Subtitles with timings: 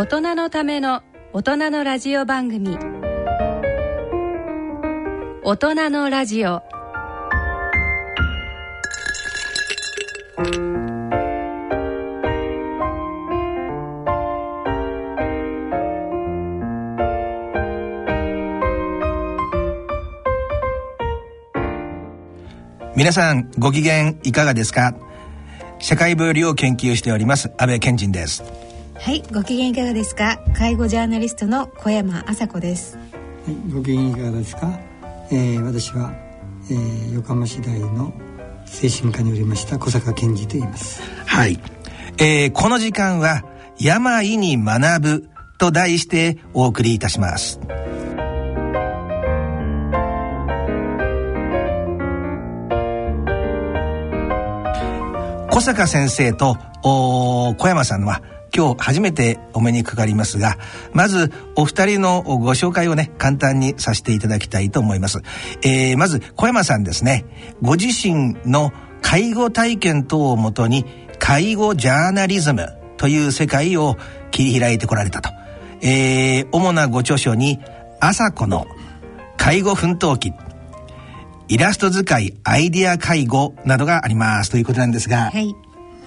[0.00, 1.02] 大人のための
[1.34, 2.78] 大人のラジオ番組。
[5.42, 6.62] 大人のラジオ。
[22.96, 24.94] 皆さんご機嫌いかがですか？
[25.78, 28.69] 社会病理を研究しております安倍健人です。
[29.02, 30.38] はいご機嫌いかがですか？
[30.54, 32.98] 介護ジャーナリストの小山麻子です。
[32.98, 33.02] は
[33.50, 34.78] いご機嫌いかがですか、
[35.32, 36.12] えー、私は、
[36.70, 38.12] えー、横浜市大の
[38.66, 41.00] 精神科におりました小坂健二と言います。
[41.26, 41.58] はい、
[42.18, 43.42] えー、この時間は
[43.78, 45.28] 病に学ぶ
[45.58, 47.58] と題してお送りいたします。
[55.50, 58.22] 小坂先生と小山さんは
[58.54, 60.56] 今日初めてお目にかかりますが
[60.92, 65.20] まずお二人のご紹介をね簡単にさせていただきたいと思います、
[65.62, 67.24] えー、まず小山さんですね。
[67.62, 70.84] ご自身の介護体験等をもとに
[71.18, 73.96] 介護ジャーナリズムという世界を
[74.30, 75.30] 切り開いてこられたと、
[75.80, 77.58] えー、主なご著書に
[78.00, 78.66] 朝子の
[79.36, 80.32] 介護奮闘記
[81.48, 85.52] イラスト使いアイディア介護などがありますということなんですが、はい。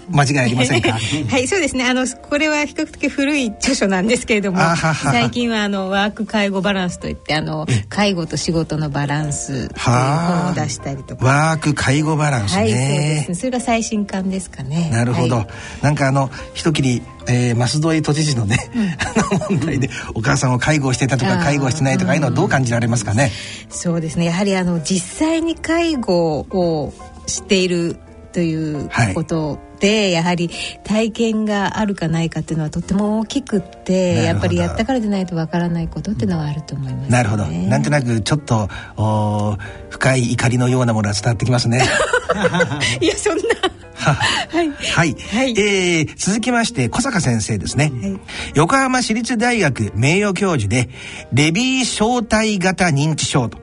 [0.10, 0.94] 間違いありませんか？
[1.30, 1.86] はいそうですね。
[1.86, 4.60] あのこれは比較的古い著書なんですけれども
[5.12, 13.30] 最近はあのワーク介護バランスといってあの介護と仕事のバランスという本を出したりとかワーク介護バランス、ね、はいそうです。
[13.30, 14.90] ねそれが最新刊ですかね。
[14.92, 15.48] なるほど、はい、
[15.82, 18.58] なんかあの一切りえー、増戸都知事のね、
[19.50, 23.32] うん、問題でお母さんを介護してたとか介護してないとかいうのはどう感じられますかね、
[23.70, 24.26] そうですね。
[24.26, 26.94] やはりあの実際に介護を
[27.28, 27.98] している
[28.34, 30.50] ということで、やはり
[30.84, 37.46] 体験があるかないかっていうのはとても大きくってやっぱりやったからでないとわからないことっていうのはあると思います、ね、なるほど。
[37.46, 39.58] なんとなくちょっとお
[39.90, 41.82] 深い怒りのようなものが伝わってきますね。
[43.00, 43.44] いやそんな。
[44.04, 48.20] はい、はい、はい、えー、続きまして小坂先生ですね、はい、
[48.56, 50.90] 横浜市立大学名誉教授で
[51.32, 53.63] レビー小体型認知症と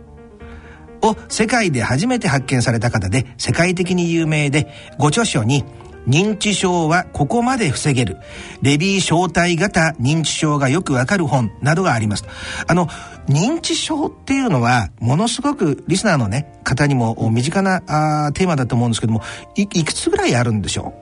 [1.02, 5.64] を世界で初めて発見された方で世界的に有名でご著書に
[6.08, 8.16] 認知症はここまで防げる。
[8.62, 12.24] レビー小体型認知症がよくわかる本などがあります。
[12.66, 12.86] あの
[13.28, 19.20] 認知症っていうのはものすごくリスナーのね方にも身近なあテーマだと思うんですけども
[19.56, 20.94] いいくつぐらいあるんでしょ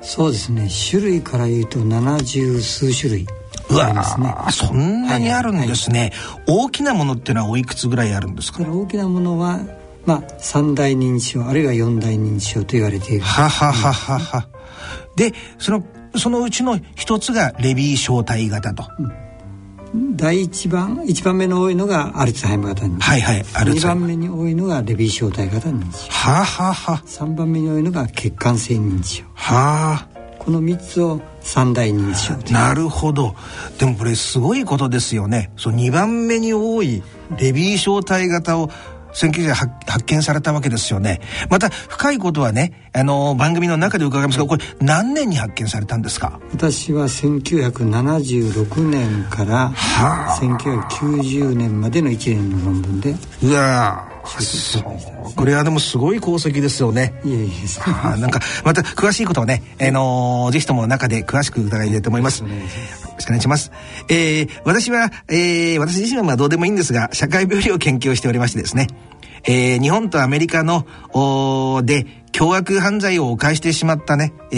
[0.00, 0.04] う？
[0.04, 0.68] そうですね。
[0.90, 3.26] 種類から言うと70数種類。
[3.70, 4.02] うわ、ね、
[4.52, 8.62] そんなにあるんですね、はいはい、大きなものっていうのはおいくつぐらいあるんですか？
[8.62, 9.60] 大きなものは
[10.06, 13.20] まあ三大認知症あるいは四大認知症と言われている。
[13.22, 14.48] ははははは。
[15.16, 15.84] でその
[16.16, 18.84] そのうちの一つがレビー小体型と、
[19.92, 24.08] うん、第一番一番目の多いのがアルツハイマー型認知はいはいアルツハイマー。
[24.08, 27.02] 2番目に多いのがレビー小体型認知症ははは。
[27.06, 29.24] 3番目に多いのが血管性認知症。
[29.34, 30.09] はあ
[30.40, 33.36] この3つを三大認知症なるほど。
[33.78, 35.52] でもこれすごいことですよね。
[35.56, 37.02] そう2番目に多い
[37.38, 38.68] レビー小体型を
[39.12, 41.20] 1900年発見されたわけですよね。
[41.50, 46.40] また深いことはねあの番組の中で伺いますがこれ何年に発見されたんですか？
[46.52, 49.72] 私は1976年から
[50.40, 53.14] 1990年までの1年の論文で。
[53.42, 54.08] うわ
[55.36, 57.14] これはでもすごい功績ですよね。
[57.24, 58.20] いえいえ。
[58.20, 62.42] なんかまた詳しいことをね、あのー、ぜひとも中で詳しく伺いたいと思います。
[62.42, 63.72] よろしくお願いします。
[64.08, 68.88] えー、私は、えー、私自身はまあどうでもいいんですが、社会病理を研究しておりましてですね、
[69.44, 74.56] えー、日本とアメリカの、おで、凶悪犯罪を犯してしまったね、え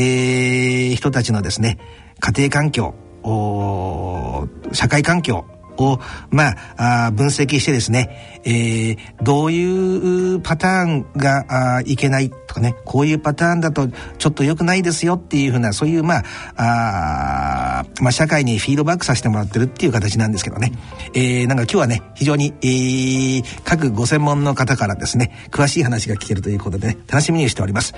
[0.93, 1.79] ー、人たちのですね、
[2.21, 5.44] 家庭環境、お社会環境、
[5.82, 6.00] を、
[6.31, 13.88] まあ、あ分析してですね、えー、どういうパターンがあいけないとかね、こういうパターンだと
[14.19, 16.23] ちょっと良くないですよっていうふうな、そういう、ま
[16.56, 20.73] あ、あまあ、社会にフィードバックさせてもらってるっていう形なんですけどね。
[21.14, 27.94] えー、なんか今日はね、非常に、えー、各ご専門の方からですね、詳しい話が聞けるということでね、楽しみにしております。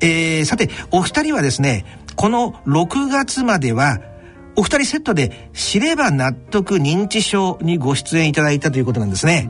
[0.00, 1.84] えー、さて、お二人はですね、
[2.16, 4.00] この6月までは、
[4.58, 9.48] お二人セットで知れば納得認知症にご出演いただいたということなんですね。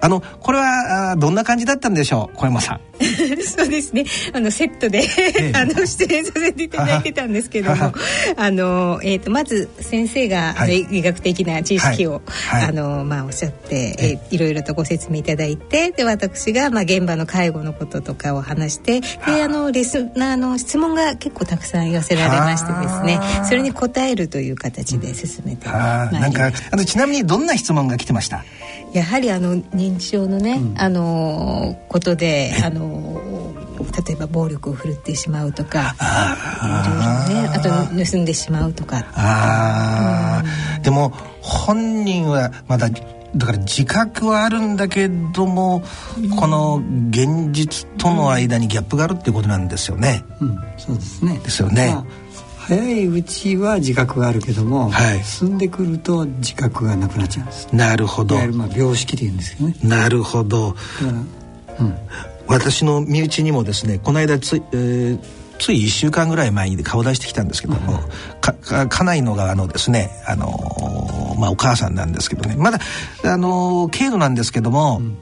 [0.00, 2.36] あのこれはどんな感じだったんでしょう？
[2.36, 2.80] 小山さん。
[3.00, 4.04] そうですね。
[4.34, 5.02] あのセットで
[5.54, 7.92] あの出演させていただいてたんですけども。
[8.36, 12.60] あの、えーと、まず先生が、はい、医学的な知識を、はい。
[12.62, 19.06] はい、あのまあ、おっしゃって、えー、いろいろとご説明いただいてで私が、まあ、現場の介護のこととかを話してで
[19.44, 19.48] あ。
[19.48, 23.18] のレスあの質問が結構たくさん寄せられましてですね。
[23.48, 26.40] それに答えるという形で進めてまいりました。
[26.40, 28.44] なんかあのちなみにどんな質問が来てました？
[28.92, 33.20] やはりあの認知症のね、うん、あのことであの
[34.06, 39.04] 例えば暴力を振るってしまうとかあいろいろねあと盗んでしまうとか。
[39.14, 40.42] あ、
[40.76, 41.10] うん、でも
[41.40, 42.90] 本人はまだ
[43.36, 45.84] だから自覚はあるんだけども、
[46.18, 50.24] うん、この現実との間にギャップがあるっていうことなんですよね。
[50.40, 51.38] うん、そうですね。
[51.38, 51.92] ですよね。
[51.94, 52.29] まあ
[52.70, 57.68] 早いうちは自覚があるけども、はい、進んでくると自覚がなくなっちゃうんです。
[57.74, 58.36] なるほど。
[58.52, 59.74] まあ病識っていうんですけどね。
[59.82, 60.76] なるほど。
[61.80, 61.98] うん、
[62.46, 65.18] 私の身内にもですねこの間つ、えー、
[65.58, 68.02] つい1週間ぐらい前に顔出してきたんですけども、はい、
[68.40, 72.54] かか家内の側のですね、あのー、まあ、お母さんなんですけどね。
[72.56, 72.78] まだ、
[73.24, 75.18] あのー、軽度なんですけども、うん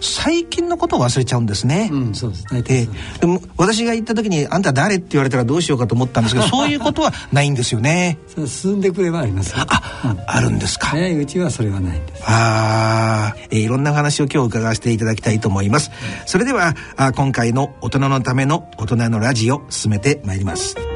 [0.00, 1.90] 最近のことを忘れちゃうんですね。
[1.92, 2.90] うん、そうです。
[3.20, 8.18] でも私が行った時にあんた誰って言われたらどうしようかと思ったんですけど、 そういうことはないんですよね。
[8.46, 9.54] 進んでくればあります。
[9.56, 9.66] あ、
[10.04, 10.88] うん、あるんですか。
[10.88, 12.22] 早いうちはそれはないんです。
[12.24, 15.90] ああ、えー、いろんな話を今日伺わせていただきたいと思います。
[16.26, 20.95] それではあ今回の大人のための大人のラジオ進めてまいります。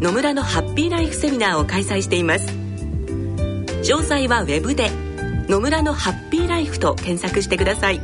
[0.00, 2.46] 野村のハッピーライフセミナーを開催しています。
[3.82, 4.92] 詳細はウェブで
[5.50, 8.00] 「野村のハッピーライフ」と検索してください。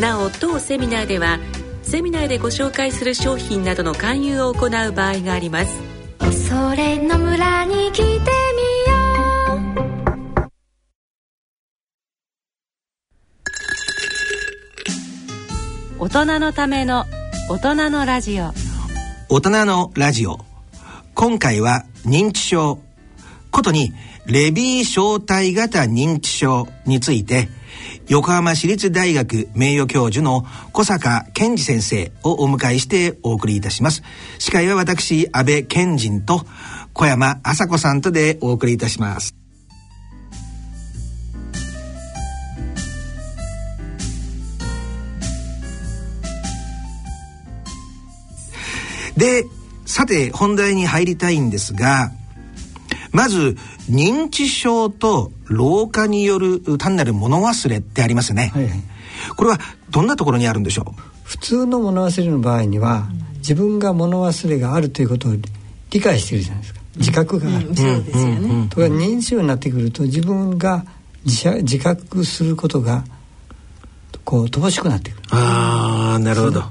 [0.00, 1.38] なお当セミナーでは
[1.82, 5.70] セミナーでご紹介する商品などの勧誘を行う場合があります。
[6.48, 8.22] それの村に来てみよ
[15.98, 16.04] う。
[16.06, 17.04] 大人のための
[17.50, 18.54] 大人のラジオ。
[19.28, 20.38] 大人のラジオ
[21.14, 22.80] 今回は認知症
[23.52, 23.92] ことに
[24.26, 27.48] レビー小体型認知症について
[28.08, 34.02] 横浜市立大学名誉教授の小坂健二先生をお迎えしてお送りいたします。
[34.38, 36.44] 司会は私安倍健人と
[36.92, 39.34] 小山麻子さんとでお送りいたします。
[49.16, 49.44] で、
[49.84, 52.10] さて本題に入りたいんですが、
[53.12, 53.56] まず
[53.90, 58.72] 認知症と老化による単なる物忘れってありますね、はいはい、
[59.36, 59.58] これは
[59.90, 61.00] どんなところにあるんでしょう？
[61.22, 63.06] 普通の物忘れの場合には、
[63.36, 65.32] 自分が物忘れがあるということを
[65.90, 66.80] 理解しているじゃないですか。
[66.96, 70.84] 自覚がある、うん、そうですよね、とか認知症になってくると自分が
[71.24, 73.04] 自自覚することが
[74.24, 75.22] こう乏しくなってくる。
[75.30, 76.62] ああなるほど。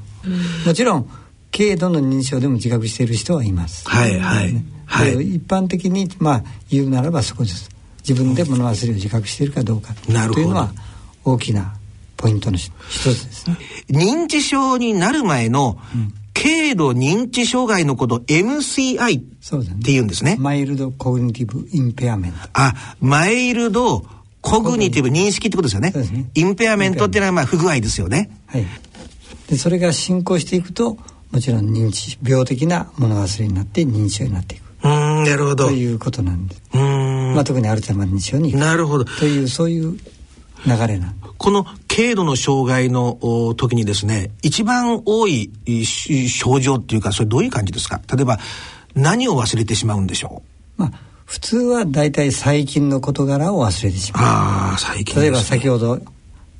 [0.66, 1.10] もちろん
[1.56, 3.88] 軽度の認知症でも自覚している人はいます。
[3.88, 4.64] はいはい。
[4.86, 7.70] はい、一般的にまあ言うならばそこです。
[8.08, 10.72] 自分で物忘れを自覚しているかどうかというのは
[11.24, 11.76] 大きな
[12.18, 13.58] ポイントの一つですね。
[13.90, 15.78] 認知症になる前の、
[16.34, 19.24] 軽度認知障害のこと MCI っ
[19.84, 20.38] て言うんですね。
[20.40, 22.38] Mild Cognitive Impairment。
[22.54, 25.92] あ、 Mild、cognitive 認識ってことですよね。
[25.92, 28.30] ね impairment っていうのはまあ不具合ですよね。
[28.48, 28.66] はい。
[29.48, 30.98] でそれが進行していくと
[31.34, 34.64] もちろん認知病的な物忘れになって認知症になっていく。
[34.84, 35.68] うんなるほど。
[35.68, 36.62] ということなんです。
[36.74, 37.34] うん。
[37.34, 39.06] まあ特にアルツハイマー認知症になるほど。
[39.06, 39.98] というそういう
[40.66, 43.18] 流れなんこの軽度の障害の
[43.58, 45.52] 時にですね一番多い
[46.30, 48.00] 症状っていうかそれどういう感じですか？
[48.14, 48.38] 例えば
[48.96, 50.44] 何を忘れてしまうんでしょ
[50.78, 50.82] う？
[50.82, 50.92] まあ
[51.26, 54.24] 普通は大体最近の事柄を忘れてしまう。
[54.24, 56.00] ああ最近、ね、例えば先ほど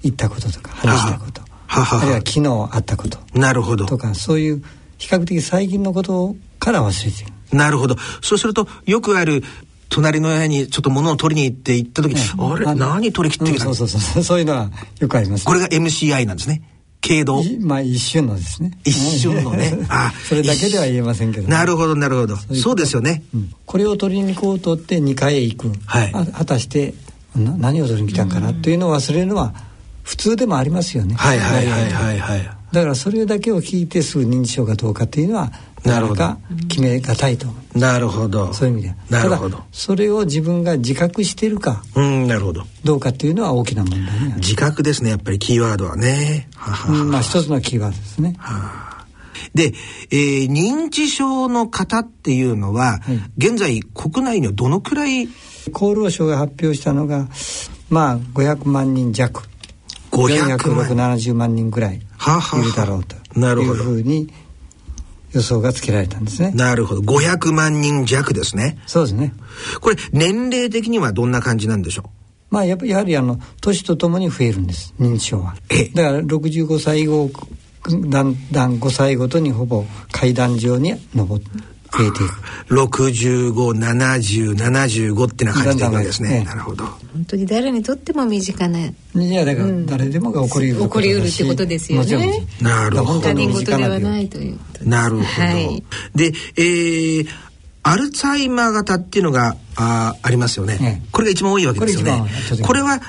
[0.02, 1.42] 言ったこととか話したこと
[1.76, 3.20] あるいは昨日あったこと。
[3.34, 3.86] なるほど。
[3.86, 4.64] とかそういう
[4.98, 7.58] 比較的最近のことから忘れてる。
[7.58, 7.96] なるほど。
[8.22, 9.44] そうするとよくある
[9.90, 12.76] 隣の部屋にちょっと物を取りに行って行った時、あれ？
[12.76, 14.24] 何取り切ってきた、うん、そうそうそう。
[14.26, 15.46] そういうのはよくあります。
[15.46, 16.64] これが MCI なんですね。
[17.02, 18.72] 経度まあ一瞬のですね。
[18.86, 19.78] 一瞬のね。
[19.90, 22.38] あそれだけでは言えませんけど、ね、なるほどなるほど。
[22.56, 26.94] そうですよね、うん、これを取りに行こうとって2階へ行く、はい、果たして
[27.36, 28.54] 何を取りに来たんかな？
[28.54, 29.54] というのを忘れるのは
[30.04, 31.16] 普通でもありますよね。
[31.16, 32.50] はいはいはいはいはい。
[32.72, 35.52] だからそれだけを聞いてすぐ認知症かどうかっていうのは
[35.86, 36.36] なるほど。
[36.70, 38.54] 決めがたいとなるほど。
[38.54, 38.96] そういう意味で。
[39.10, 39.64] なるほど。
[39.72, 42.64] それを自分が自覚してるかうんなるほど。
[42.84, 46.50] どうかっていうのは大きな問題に自覚ですねやっぱりキーワードはね。
[46.56, 48.36] ははは、うん、まあ一つのキーワードですね。
[48.38, 49.06] は
[49.54, 49.74] で、
[50.12, 55.28] えー、認知症の方っていうのは、はい、現在国内にはどのくらい？
[55.74, 57.28] 厚労省が発表したのが
[57.90, 59.44] まあ500万人弱
[60.14, 62.06] 470万人ぐらいいる
[62.76, 64.32] だろうというふうに
[65.32, 66.52] 予想がつけられたんですね。
[66.52, 67.02] なるほど。
[67.02, 68.78] 500万人弱ですね。
[68.86, 69.34] そうですね。
[69.82, 72.54] これ、年齢的にはどんな感じなんでしょう？
[72.54, 75.56] まあ、ややはり、あの、年とともに増えるんです、認知症は。
[75.96, 77.32] だから、65歳後、
[78.10, 81.50] だんだん5歳ごとにほぼ階段上に登って、
[81.96, 82.76] 増えていく。
[82.76, 86.44] 65、70、75ってな感じでいくんですね。
[86.44, 86.86] なるほど。
[86.86, 88.80] 本当に誰にとっても身近な。
[88.80, 88.94] い
[89.32, 90.82] や、だから誰でもが起こりうる。
[90.82, 92.48] 起こりうるってことですよね。
[92.62, 93.22] なるほど。
[93.22, 94.60] 他人事ではないという。
[94.84, 95.24] なるほど。
[95.24, 95.84] はい、
[96.16, 97.28] で、えー、
[97.84, 102.24] アルツハイマー型っていうのがあありますよね、ね、これが一番多いわけですよね。
[102.66, 103.02] これは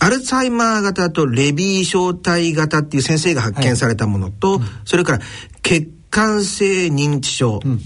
[0.00, 5.20] アルツハイマー型とレビー小体型っていう先生が発見されたものと、はい、それから
[5.62, 7.80] 血管性認知症、うん、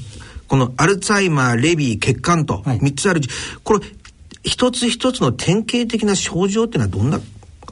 [0.52, 3.28] このアルツハイマー、レビー、血管と3つある、はい、
[3.64, 3.80] これ
[4.42, 7.20] 一つ一つの典型的な症状っていうのはどんな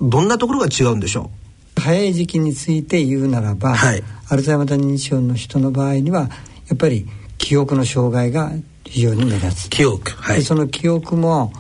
[0.01, 1.31] どんなところが違うんでしょ
[1.77, 1.81] う？
[1.83, 6.29] 早い時期について言うならば、はい、アルツハイマー認知症の人の場合にはや
[6.73, 7.07] っぱり
[7.37, 8.51] 記憶の障害が
[8.87, 9.69] 非常に目立つ。
[9.69, 11.53] 記憶、はい、その記憶も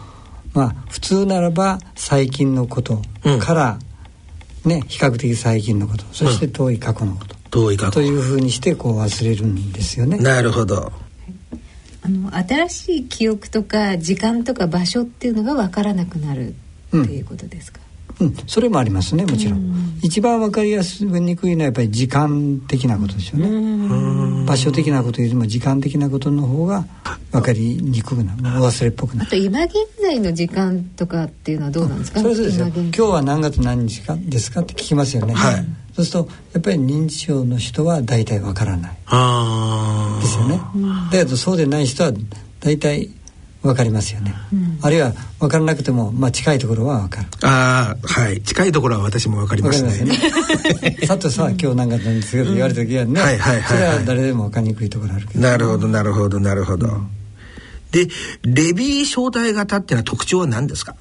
[0.54, 3.02] まあ普通ならば最近のこと
[3.42, 3.78] から、
[4.64, 7.92] うん、ね比較的最近のことそして遠い過去のこと、うん、遠い過去。
[7.92, 10.16] というふうにしてこう忘れるんですよね。
[10.16, 10.90] なるほど
[12.02, 16.52] あの新しい記憶とか時間とか場所っていうのが分からなくなるっ
[16.90, 17.80] ていうことですか、
[18.20, 24.46] うん、うん、それもありますねもちろん、ん、一番分かりやすにくいのはやっぱり時間的なことですよね。
[24.46, 26.86] 場所的なことよりも時間的なことの方が
[27.30, 28.42] 分かりにくくなる。
[28.42, 29.28] 忘れっぽくなる。
[29.28, 32.66] あと今現在の時間とかっていうのはどうなんですか、うん、そうですよ。
[32.66, 34.62] 今日は何月何日かですか？
[34.62, 35.34] って聞きますよね。
[35.34, 35.66] はい
[36.04, 38.90] そうするとやっぱり認知症の人は大体わからない。
[38.90, 40.60] ですよね。
[41.12, 42.12] だけどそうでない人は
[42.60, 43.10] 大体
[43.62, 47.28] わかりますよね、うん、あるいは分からなくても、まあ、近いところは分かる。
[47.42, 48.40] ああはい。
[48.40, 50.16] 近いところは私も分かりますねね。
[51.06, 57.08] 佐藤さんは今日何かなんですけど、言われた時はね、はいはいはい、それは誰でも分かりにくいところあるけど、なるほどなるほどなるほど、うん、
[57.90, 58.08] で
[58.44, 60.96] レビー小体型っていうのは特徴は何ですか？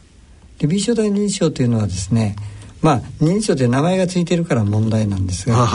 [0.60, 2.36] レビー小体認知症というのはですね
[2.81, 5.67] まあ認知症って名前が付いてるから問題なんですが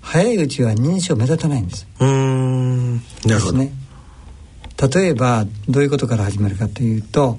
[0.00, 1.86] 早いうちは認知症目立たないんです。
[1.98, 2.96] うん。
[2.96, 3.58] なるほど。
[3.58, 3.72] ね。
[4.94, 7.38] 例えばどういうことから始まるかというと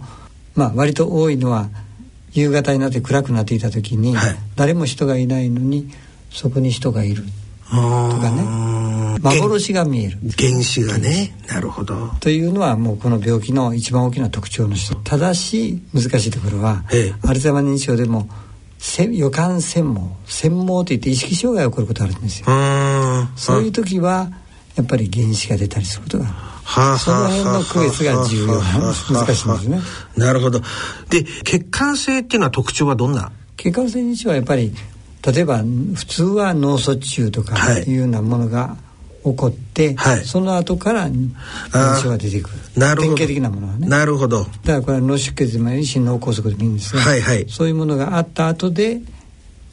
[0.55, 1.69] まあ割と多いのは
[2.31, 5.89] 夕方になって暗くなっていた時に、はい、誰も人がいないのに
[6.31, 7.24] そこに人がいる。
[7.69, 9.19] とかね。
[9.21, 10.19] 幻が見える。
[10.38, 11.35] 原子がね。
[11.47, 12.09] なるほど。
[12.19, 16.83] というのはもうこの病気の一番大きな特徴の人ただし難しいところは
[17.24, 18.29] アルツハイマー認知症でも
[19.12, 22.46] 予感専門専門といって意識障害が起こることあるんですよ。
[23.36, 24.30] そういう時は
[24.75, 28.62] やっぱり原子が出たりすることがはあ、その辺の区別が重要。
[28.62, 28.94] な難
[29.36, 29.82] しいんですね。
[30.18, 30.62] なるほど。
[31.10, 33.32] で血管性っていうのは特徴はどんな？
[33.58, 34.74] 血管性認知はやっぱり
[35.25, 38.77] 例えば普通は脳卒中とかいうようなものが
[39.25, 41.32] 起こって、はい、その後から認
[41.96, 42.55] 知症が出てくる。
[42.77, 43.15] なるほど。
[43.15, 43.88] 典型的なものはね。
[43.88, 44.44] なるほど。
[44.44, 49.01] だからこれは脳出血でもいいし脳梗塞でもいいんですが、はいはい、そういうものがあった後で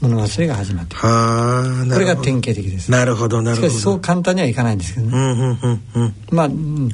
[0.00, 2.90] 物忘れが始まってはこれが典型的です。
[2.90, 3.68] なるほどなるほど。
[3.68, 6.90] しかしそう簡単にはいかないんですけどね、うんうんうんうん、まあ、うん、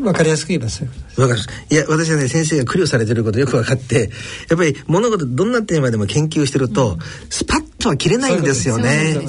[0.00, 1.20] 分かりやすく言えばそういうことです。
[1.20, 4.10] わかるいや私はね先生が苦慮されてることよく分かって
[4.48, 9.14] やっぱり物事どんなテーマでも研究してると、うん、スパッとは切れないんですよね。
[9.16, 9.22] う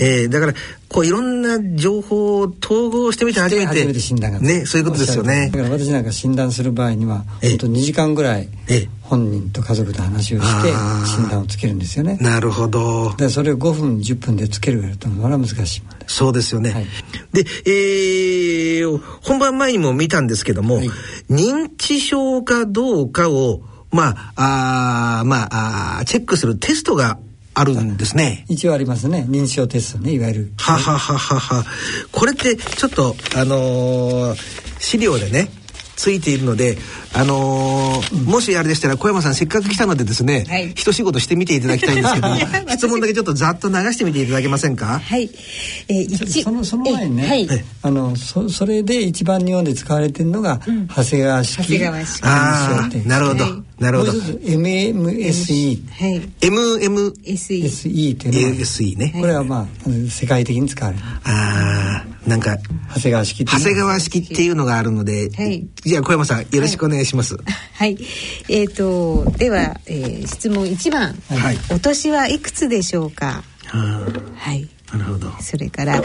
[0.00, 0.54] えー、だから
[0.88, 5.50] こういろんな情報を統合してみて初めて診断がねそういうことですよね。
[5.52, 8.48] だから私なんか診断する場合には本当2時間ぐらい
[9.02, 10.72] 本人と家族と話をして
[11.06, 12.18] 診断をつけるんですよね。
[12.20, 13.14] なるほど。
[13.16, 16.70] でそれを5分10分でつけるというのは難しいそうですよね。
[16.70, 16.86] はい、
[17.32, 20.90] で、えー、本番前にも見たんですけども、はい、
[21.30, 23.62] 認知症かどうかを
[23.94, 27.16] まあ、あまああチェックするテストが
[27.54, 28.44] あるんですね。
[28.48, 29.24] 一応ありますね。
[29.28, 30.52] 認証テストね、いわゆる。
[30.58, 31.64] ははははは。
[32.10, 34.38] これってちょっとあのー、
[34.80, 35.48] 資料でね、
[35.96, 36.76] ついているので、
[37.12, 42.28] あのーうん、もしあれでしたら小山さんせっかく来たのでですね、はい、一仕事してみていただきたいんですけど
[42.74, 45.00] 質問だけちょっとざっと流してみていただけませんか？
[45.04, 45.30] はい、
[45.88, 47.48] えー、そのその前にね、はい、
[47.82, 51.62] あのそそれで一番日本で使われてるのが、うん、長谷川式。
[51.62, 52.24] 長谷川式。
[52.24, 54.12] ああなるほど、はい、なるほど。
[54.12, 59.12] MMSE、はい、MMSE っていうのは SE ね。
[59.20, 61.02] これはまあ世界的に使われる。
[61.04, 61.93] ああ
[62.26, 62.56] なんか
[62.94, 67.36] 長谷川式長谷川式っていうのがあるので、はい、じゃあ小山さんよろしくお願いします。
[67.36, 67.98] はい、
[68.48, 73.42] えっ、ー、とでは、えー、質問一番、はい、お年はいくつでしょうか？
[73.66, 74.68] はい。
[74.92, 75.30] なるほど。
[75.40, 76.02] それから、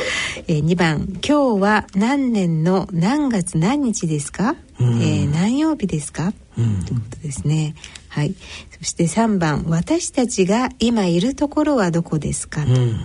[0.48, 4.56] えー、2番今日は何年の何月何日ですか？
[4.80, 6.34] うん、えー、何曜日ですか？
[6.58, 7.76] うん、ということですね。
[8.10, 8.36] はい。
[8.80, 12.64] そして3番私たちが今いるところはどこですか？
[12.64, 13.00] うん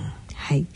[0.44, 0.66] はい、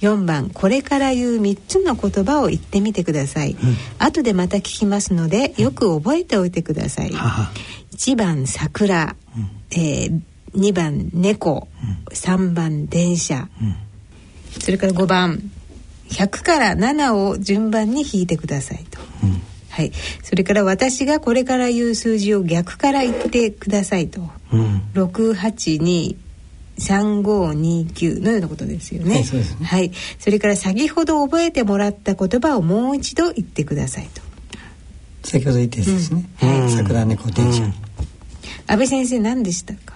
[0.00, 3.58] 4番これから言う3つの言葉を言ってみてください、うん、
[4.00, 10.20] 後でまた聞きますのでよく覚えておいてください、うん、1番桜、うん、えー、
[10.56, 13.48] 2番猫、うん、3番電車、
[14.58, 15.38] それから5番
[16.08, 18.98] 100から7を順番に引いてくださいと、
[19.70, 19.92] はい、
[20.24, 24.20] それから私がこれから言う数字を逆から言ってくださいと、
[24.52, 26.16] うん、682
[26.78, 29.14] 3529のようなことですよね。
[29.14, 34.22] はい、そねはい、それから先ほど覚えてもらった言葉をもう一度言ってくださいと。
[35.24, 36.24] 先ほど言ったやつですね。
[36.42, 37.62] うん、はい、桜猫電車。
[38.66, 39.94] 安倍先生何でしたか？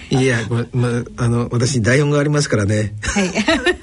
[0.10, 2.94] いや、ま、まあの私台本がありますからね。
[3.02, 3.30] はい。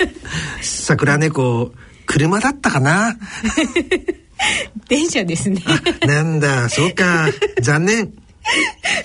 [0.62, 1.74] 桜猫
[2.05, 3.17] 車だったかな？
[4.88, 5.62] 電車ですね。
[6.05, 7.29] なんだ、そうか、
[7.62, 8.13] 残念。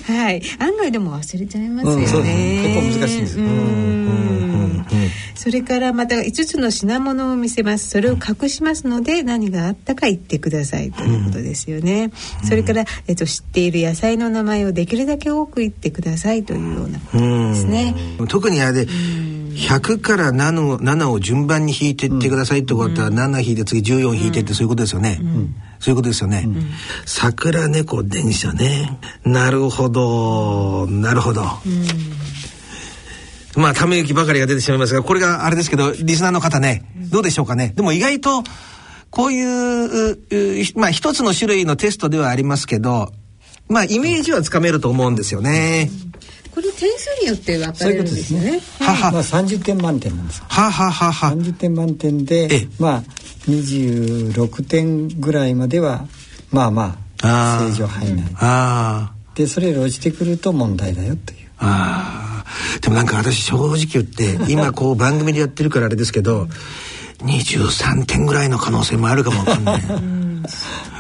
[0.07, 2.03] はい、案外でも忘れちゃいますよね。
[2.03, 3.39] うん、結構難しいです。
[5.35, 7.89] それからまた5つの品物を見せます。
[7.89, 12.11] それを隠しますので何があったか言ってくださいということですよね。
[12.43, 17.95] うん、それからえっと知っている野菜の名前をできるだけ多く言ってくださいというようなことですね。
[18.29, 18.93] 特にあれで。
[19.61, 25.19] 100から 7, を7を順番に引いてってくださいってことは、うん、7引いて次14引いてってそういうことですよね。
[25.21, 26.45] うんそういうことですよね。
[26.47, 26.71] うん、
[27.07, 28.99] 桜猫電車ね。
[29.25, 31.43] なるほど、なるほど。
[33.57, 37.73] まあ、ため息ばかりが出てしまいますが、これがあれですけど、リスナーの方ね、どうでしょうかね。
[37.75, 38.45] でも意外と、
[39.09, 40.19] こういう、
[40.77, 43.11] まあ、一つの種類のテストではありますけど、
[43.69, 45.91] まあ、イメージはつかめると思うんですよね。
[46.55, 48.61] これ点数によって分かれるんですね。
[48.81, 51.33] はは、まあ、30点満点なんですはははは。
[51.35, 53.03] 30点満点で、まあ、
[53.49, 56.07] 26点ぐらいまでは
[56.51, 58.25] まあまあ正常範囲内。
[58.37, 61.49] あでそれより落ちてくると問題だよという。
[61.59, 62.45] あ
[62.81, 66.49] でもなんか私正直言って 今こう番組でやってるからあれですけど
[67.19, 69.83] 23点ぐらいの可能性もあるかもわかんない。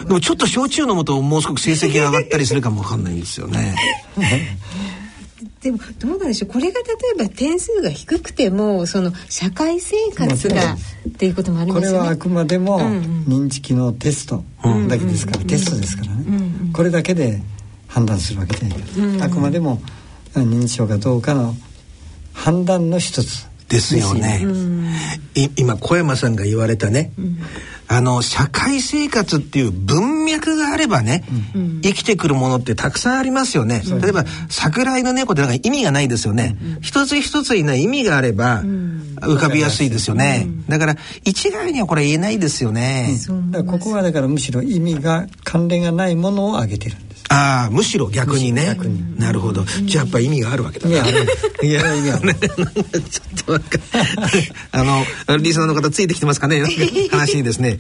[0.06, 3.74] でもちょっと焼酎飲むともう少し成績が上がったりするかもわかんないんですよね
[5.62, 6.50] でもどうなんでしょう。
[6.50, 10.74] これが例えば点数が低くてもその社会生活が
[11.08, 11.98] っていうこともありますよね。
[11.98, 14.42] これはあくまでも認知機能テスト
[14.88, 16.24] だけですから、テストですからね、
[16.72, 17.42] これだけで
[17.88, 18.78] 判断するわけじゃない。
[18.78, 19.82] けど、あくまでも
[20.34, 21.54] 認知症かどうかの
[22.32, 23.50] 判断の一つ。
[23.70, 24.44] ですよね。
[25.56, 27.38] 今小山さんが言われたね、うん、
[27.86, 33.82] あの社会生活っていう文脈があればね、うん、生きてくるものってたくさんありますよね。
[33.86, 36.56] うん、例えば桜井の猫ってなんか意味がないですよね。
[36.80, 40.46] 一つ一つにな意味があれば浮かびやすいですよね。
[40.68, 43.16] だから一概にはこれ言えないですよね。
[43.66, 46.96] ここはだからむしろ意味が関連がないものを挙げてる。
[47.32, 48.76] ああむしろ逆にね。
[49.16, 49.64] なるほど。
[49.64, 50.88] じゃあやっぱ意味があるわけだ。
[50.88, 51.14] いやい
[51.72, 52.18] やいや。
[52.18, 53.78] ちょっとわか
[54.72, 54.82] あ
[55.28, 56.60] のリスナーの方ついてきてますかね？
[57.12, 57.78] 話にですね